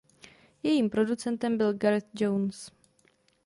[0.63, 2.71] Jejím producentem byl Gareth Jones.